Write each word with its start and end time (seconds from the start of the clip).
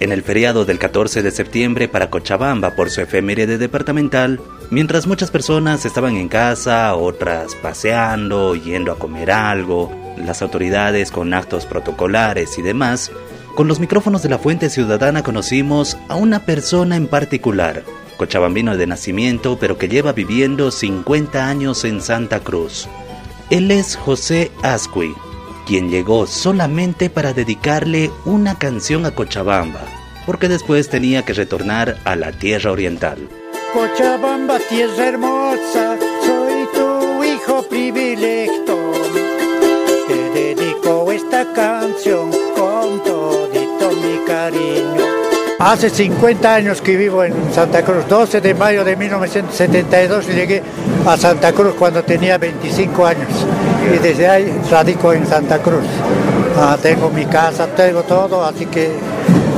En 0.00 0.12
el 0.12 0.22
feriado 0.22 0.64
del 0.64 0.78
14 0.78 1.22
de 1.22 1.32
septiembre 1.32 1.88
para 1.88 2.08
Cochabamba 2.08 2.76
por 2.76 2.88
su 2.88 3.00
efeméride 3.00 3.58
departamental, 3.58 4.40
mientras 4.70 5.08
muchas 5.08 5.32
personas 5.32 5.84
estaban 5.84 6.16
en 6.16 6.28
casa, 6.28 6.94
otras 6.94 7.56
paseando, 7.56 8.54
yendo 8.54 8.92
a 8.92 8.98
comer 8.98 9.32
algo, 9.32 9.92
las 10.16 10.40
autoridades 10.40 11.10
con 11.10 11.34
actos 11.34 11.66
protocolares 11.66 12.58
y 12.58 12.62
demás, 12.62 13.10
con 13.56 13.66
los 13.66 13.80
micrófonos 13.80 14.22
de 14.22 14.28
la 14.28 14.38
Fuente 14.38 14.70
Ciudadana 14.70 15.24
conocimos 15.24 15.96
a 16.06 16.14
una 16.14 16.44
persona 16.46 16.94
en 16.94 17.08
particular, 17.08 17.82
cochabambino 18.16 18.76
de 18.76 18.86
nacimiento, 18.86 19.58
pero 19.58 19.78
que 19.78 19.88
lleva 19.88 20.12
viviendo 20.12 20.70
50 20.70 21.48
años 21.48 21.84
en 21.84 22.00
Santa 22.02 22.38
Cruz. 22.38 22.88
Él 23.50 23.72
es 23.72 23.96
José 23.96 24.52
Asqui, 24.62 25.12
quien 25.68 25.90
llegó 25.90 26.26
solamente 26.26 27.10
para 27.10 27.34
dedicarle 27.34 28.10
una 28.24 28.58
canción 28.58 29.04
a 29.04 29.10
Cochabamba, 29.10 29.82
porque 30.24 30.48
después 30.48 30.88
tenía 30.88 31.26
que 31.26 31.34
retornar 31.34 31.98
a 32.06 32.16
la 32.16 32.32
tierra 32.32 32.72
oriental. 32.72 33.18
Cochabamba, 33.74 34.58
tierra 34.60 35.08
hermosa, 35.08 35.98
soy 36.24 36.66
tu 36.72 37.22
hijo 37.22 37.62
privilegio. 37.68 38.92
Te 40.06 40.30
dedico 40.30 41.12
esta 41.12 41.52
canción 41.52 42.30
Hace 45.60 45.90
50 45.90 46.54
años 46.54 46.80
que 46.80 46.96
vivo 46.96 47.24
en 47.24 47.34
Santa 47.52 47.82
Cruz, 47.82 48.06
12 48.08 48.40
de 48.40 48.54
mayo 48.54 48.84
de 48.84 48.94
1972 48.94 50.28
llegué 50.28 50.62
a 51.04 51.16
Santa 51.16 51.52
Cruz 51.52 51.74
cuando 51.76 52.04
tenía 52.04 52.38
25 52.38 53.04
años 53.04 53.28
y 53.92 53.98
desde 53.98 54.28
ahí 54.28 54.56
radico 54.70 55.12
en 55.12 55.26
Santa 55.26 55.58
Cruz. 55.58 55.82
Ah, 56.56 56.78
tengo 56.80 57.10
mi 57.10 57.24
casa, 57.24 57.66
tengo 57.66 58.04
todo, 58.04 58.44
así 58.44 58.66
que 58.66 58.92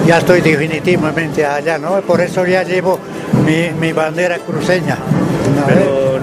ya 0.06 0.18
estoy 0.18 0.40
definitivamente 0.40 1.44
allá, 1.44 1.76
¿no? 1.76 2.00
Por 2.00 2.22
eso 2.22 2.46
ya 2.46 2.62
llevo 2.62 2.98
mi, 3.44 3.92
bandera 3.92 4.38
cruceña. 4.38 4.96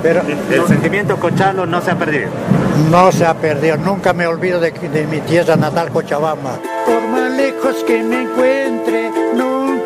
Pero, 0.02 0.22
el, 0.22 0.68
sentimiento 0.68 1.18
cochalo 1.18 1.68
no 1.68 1.82
se 1.82 1.92
ha 1.92 1.96
perdido. 1.96 2.30
No 2.90 3.12
se 3.12 3.28
ha 3.28 3.36
perdido, 3.36 3.78
nunca 3.78 4.12
me 4.14 4.26
olvido 4.26 4.60
de, 4.60 4.72
de 4.72 5.06
mi 5.06 5.20
tierra 5.20 5.56
natal, 5.56 5.92
Cochabamba. 5.92 6.58
Por 6.84 7.08
más 7.10 7.32
lejos 7.32 7.84
que 7.86 8.02
me 8.02 8.24
encuentre, 8.24 9.07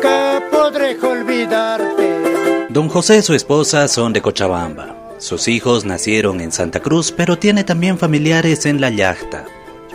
nunca 0.02 0.42
podré 0.50 0.98
olvidarte. 1.00 2.66
Don 2.70 2.88
José 2.88 3.18
y 3.18 3.22
su 3.22 3.34
esposa 3.34 3.88
son 3.88 4.12
de 4.12 4.22
Cochabamba. 4.22 4.96
Sus 5.18 5.46
hijos 5.48 5.84
nacieron 5.84 6.40
en 6.40 6.52
Santa 6.52 6.80
Cruz, 6.80 7.12
pero 7.12 7.38
tiene 7.38 7.64
también 7.64 7.98
familiares 7.98 8.66
en 8.66 8.80
La 8.80 8.90
Yachta. 8.90 9.44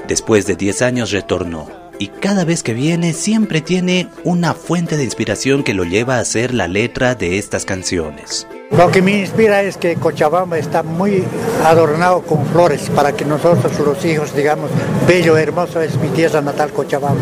Después 0.08 0.46
de 0.46 0.56
10 0.56 0.82
años 0.84 1.12
retornó 1.12 1.68
y 2.00 2.08
cada 2.08 2.46
vez 2.46 2.64
que 2.64 2.74
viene 2.74 3.14
siempre 3.14 3.62
tiene 3.62 4.10
una 4.24 4.54
fuente 4.54 4.98
de 4.98 5.04
inspiración 5.04 5.64
que 5.64 5.74
lo 5.74 5.84
lleva 5.84 6.16
a 6.18 6.20
hacer 6.20 6.54
la 6.54 6.68
letra 6.68 7.16
de 7.16 7.38
estas 7.38 7.66
canciones. 7.66 8.48
Lo 8.72 8.92
que 8.92 9.02
me 9.02 9.20
inspira 9.20 9.62
es 9.62 9.78
que 9.78 9.96
Cochabamba 9.96 10.58
está 10.58 10.84
muy 10.84 11.24
adornado 11.64 12.22
con 12.22 12.46
flores 12.48 12.90
para 12.94 13.14
que 13.14 13.24
nosotros 13.24 13.80
los 13.80 14.04
hijos 14.04 14.36
digamos, 14.36 14.70
bello, 15.08 15.38
hermoso 15.38 15.82
es 15.82 15.98
mi 15.98 16.10
tierra 16.10 16.42
natal 16.42 16.72
Cochabamba. 16.72 17.22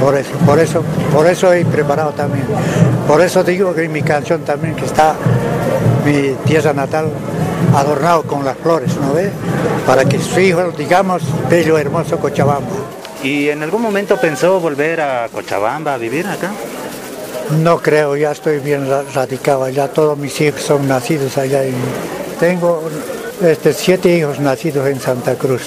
Por 0.00 0.16
eso, 0.16 0.32
por 0.44 0.58
eso, 0.58 0.82
por 1.12 1.26
eso 1.26 1.52
he 1.52 1.64
preparado 1.64 2.12
también. 2.12 2.44
Por 3.08 3.20
eso 3.22 3.42
digo 3.42 3.74
que 3.74 3.88
mi 3.88 4.02
canción 4.02 4.42
también 4.42 4.74
que 4.74 4.84
está 4.84 5.16
mi 6.04 6.34
tierra 6.44 6.74
natal 6.74 7.06
adornado 7.74 8.22
con 8.24 8.44
las 8.44 8.56
flores, 8.58 8.94
¿no 8.96 9.14
ve? 9.14 9.30
Para 9.86 10.04
que 10.04 10.18
su 10.18 10.38
hijo, 10.38 10.70
digamos, 10.76 11.22
bello, 11.48 11.78
hermoso 11.78 12.18
Cochabamba. 12.18 12.93
¿Y 13.24 13.48
en 13.48 13.62
algún 13.62 13.80
momento 13.80 14.20
pensó 14.20 14.60
volver 14.60 15.00
a 15.00 15.30
Cochabamba 15.30 15.94
a 15.94 15.96
vivir 15.96 16.26
acá? 16.26 16.52
No 17.62 17.80
creo, 17.80 18.16
ya 18.16 18.32
estoy 18.32 18.58
bien 18.58 18.86
radicado 19.14 19.64
allá, 19.64 19.88
todos 19.88 20.18
mis 20.18 20.38
hijos 20.42 20.60
son 20.60 20.86
nacidos 20.86 21.38
allá. 21.38 21.62
Tengo 22.38 22.82
este, 23.42 23.72
siete 23.72 24.14
hijos 24.14 24.40
nacidos 24.40 24.86
en 24.88 25.00
Santa 25.00 25.36
Cruz. 25.36 25.62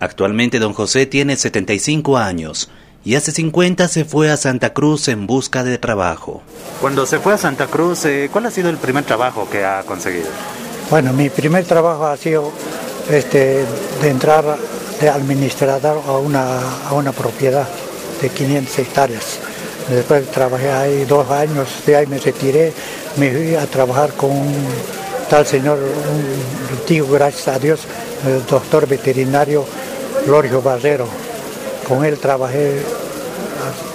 Actualmente 0.00 0.58
don 0.58 0.72
José 0.72 1.06
tiene 1.06 1.36
75 1.36 2.18
años 2.18 2.70
y 3.04 3.14
hace 3.14 3.30
50 3.30 3.86
se 3.86 4.04
fue 4.04 4.28
a 4.32 4.36
Santa 4.36 4.72
Cruz 4.72 5.06
en 5.06 5.28
busca 5.28 5.62
de 5.62 5.78
trabajo. 5.78 6.42
Cuando 6.80 7.06
se 7.06 7.20
fue 7.20 7.34
a 7.34 7.38
Santa 7.38 7.68
Cruz, 7.68 8.04
eh, 8.04 8.28
¿cuál 8.32 8.46
ha 8.46 8.50
sido 8.50 8.68
el 8.68 8.78
primer 8.78 9.04
trabajo 9.04 9.48
que 9.48 9.64
ha 9.64 9.84
conseguido? 9.84 10.26
Bueno, 10.90 11.12
mi 11.12 11.30
primer 11.30 11.64
trabajo 11.66 12.06
ha 12.06 12.16
sido 12.16 12.50
este, 13.08 13.64
de 14.02 14.08
entrar 14.08 14.58
de 15.00 15.08
administrador 15.08 16.02
a 16.06 16.12
una, 16.12 16.60
a 16.88 16.94
una 16.94 17.12
propiedad 17.12 17.66
de 18.20 18.28
500 18.28 18.78
hectáreas. 18.78 19.38
Después 19.88 20.26
trabajé 20.30 20.70
ahí 20.70 21.04
dos 21.04 21.30
años, 21.30 21.68
de 21.86 21.96
ahí 21.96 22.06
me 22.06 22.18
retiré, 22.18 22.72
me 23.16 23.30
fui 23.30 23.54
a 23.54 23.66
trabajar 23.66 24.12
con 24.14 24.30
un 24.30 24.54
tal 25.28 25.46
señor, 25.46 25.78
un 25.78 26.78
antiguo, 26.78 27.12
gracias 27.12 27.48
a 27.48 27.58
Dios, 27.58 27.80
el 28.26 28.44
doctor 28.46 28.86
veterinario 28.86 29.64
Lorio 30.26 30.60
Barrero. 30.60 31.06
Con 31.86 32.04
él 32.04 32.18
trabajé 32.18 32.80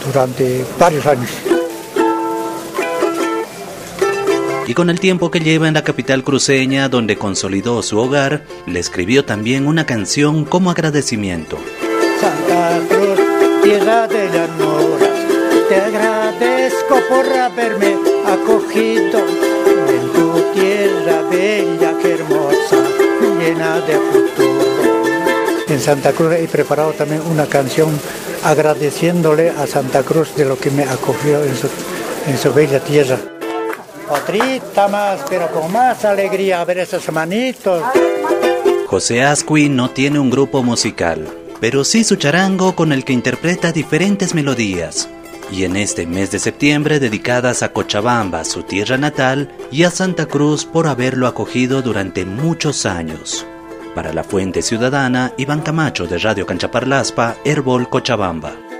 durante 0.05 0.63
varios 0.79 1.05
años. 1.05 1.29
Y 4.71 4.73
con 4.73 4.89
el 4.89 5.01
tiempo 5.01 5.29
que 5.29 5.41
lleva 5.41 5.67
en 5.67 5.73
la 5.73 5.83
capital 5.83 6.23
cruceña 6.23 6.87
donde 6.87 7.17
consolidó 7.17 7.83
su 7.83 7.99
hogar, 7.99 8.45
le 8.65 8.79
escribió 8.79 9.25
también 9.25 9.67
una 9.67 9.85
canción 9.85 10.45
como 10.45 10.71
agradecimiento. 10.71 11.57
Santa 12.21 12.79
Cruz, 12.87 13.19
tierra 13.63 14.07
de 14.07 14.29
llanuras, 14.29 15.09
te 15.67 15.75
agradezco 15.75 17.01
por 17.09 17.25
haberme 17.37 17.97
acogido 18.25 19.19
en 19.89 20.13
tu 20.13 20.41
tierra 20.53 21.21
bella 21.29 21.97
que 22.01 22.13
hermosa, 22.13 22.77
llena 23.41 23.81
de 23.81 23.95
futuro. 23.95 25.03
En 25.67 25.81
Santa 25.81 26.13
Cruz 26.13 26.35
he 26.35 26.47
preparado 26.47 26.93
también 26.93 27.21
una 27.29 27.45
canción 27.45 27.89
agradeciéndole 28.45 29.49
a 29.49 29.67
Santa 29.67 30.03
Cruz 30.03 30.33
de 30.37 30.45
lo 30.45 30.57
que 30.57 30.71
me 30.71 30.83
acogió 30.83 31.43
en 31.43 31.57
su, 31.57 31.67
en 32.25 32.37
su 32.37 32.53
bella 32.53 32.79
tierra. 32.79 33.19
Otrita 34.11 34.89
más, 34.89 35.21
pero 35.29 35.49
con 35.51 35.71
más 35.71 36.03
alegría 36.03 36.65
ver 36.65 36.79
esos 36.79 37.09
manitos. 37.13 37.81
José 38.87 39.23
Asqui 39.23 39.69
no 39.69 39.89
tiene 39.89 40.19
un 40.19 40.29
grupo 40.29 40.63
musical, 40.63 41.25
pero 41.61 41.85
sí 41.85 42.03
su 42.03 42.17
charango 42.17 42.75
con 42.75 42.91
el 42.91 43.05
que 43.05 43.13
interpreta 43.13 43.71
diferentes 43.71 44.35
melodías. 44.35 45.07
Y 45.49 45.63
en 45.63 45.77
este 45.77 46.05
mes 46.07 46.29
de 46.29 46.39
septiembre 46.39 46.99
dedicadas 46.99 47.63
a 47.63 47.71
Cochabamba, 47.71 48.43
su 48.43 48.63
tierra 48.63 48.97
natal, 48.97 49.49
y 49.71 49.83
a 49.83 49.91
Santa 49.91 50.25
Cruz 50.25 50.65
por 50.65 50.87
haberlo 50.87 51.25
acogido 51.25 51.81
durante 51.81 52.25
muchos 52.25 52.85
años. 52.85 53.45
Para 53.95 54.11
la 54.11 54.25
Fuente 54.25 54.61
Ciudadana, 54.61 55.31
Iván 55.37 55.61
Camacho 55.61 56.05
de 56.05 56.17
Radio 56.17 56.45
Canchaparlaspa, 56.45 57.37
Herbol 57.45 57.87
Cochabamba. 57.87 58.70